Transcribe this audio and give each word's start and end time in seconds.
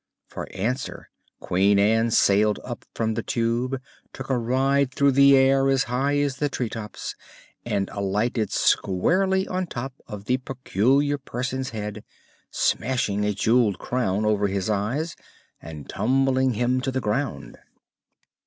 For 0.25 0.47
answer, 0.51 1.11
Queen 1.39 1.77
Ann 1.77 2.09
sailed 2.09 2.59
up 2.65 2.85
from 2.95 3.13
the 3.13 3.21
Tube, 3.21 3.79
took 4.13 4.31
a 4.31 4.37
ride 4.39 4.91
through 4.91 5.11
the 5.11 5.37
air 5.37 5.69
as 5.69 5.83
high 5.83 6.17
as 6.17 6.37
the 6.37 6.49
treetops, 6.49 7.13
and 7.67 7.87
alighted 7.91 8.51
squarely 8.51 9.47
on 9.47 9.67
top 9.67 9.93
of 10.07 10.25
the 10.25 10.37
Peculiar 10.37 11.19
Person's 11.19 11.69
head, 11.69 12.03
smashing 12.49 13.23
a 13.23 13.33
jeweled 13.35 13.77
crown 13.77 14.25
over 14.25 14.47
his 14.47 14.71
eyes 14.71 15.15
and 15.61 15.87
tumbling 15.87 16.55
him 16.55 16.81
to 16.81 16.89
the 16.89 16.99
ground. 16.99 17.59